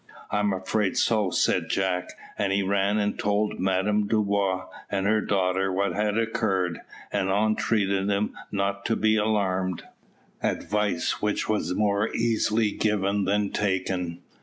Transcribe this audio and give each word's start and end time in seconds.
"I 0.31 0.39
am 0.39 0.51
afraid 0.51 0.97
so," 0.97 1.29
said 1.29 1.69
Jack, 1.69 2.13
and 2.35 2.51
he 2.51 2.63
ran 2.63 2.97
and 2.97 3.19
told 3.19 3.59
Madame 3.59 4.07
Dubois 4.07 4.65
and 4.89 5.05
her 5.05 5.21
daughter 5.21 5.71
what 5.71 5.93
had 5.93 6.17
occurred, 6.17 6.79
and 7.11 7.29
entreated 7.29 8.07
them 8.07 8.33
not 8.51 8.83
to 8.85 8.95
be 8.95 9.15
alarmed 9.15 9.83
advice 10.41 11.21
which 11.21 11.47
was 11.47 11.75
more 11.75 12.11
easily 12.15 12.71
given 12.71 13.25
than 13.25 13.51
taken. 13.51 14.23